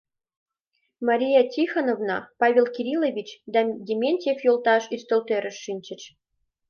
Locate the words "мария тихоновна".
1.07-2.17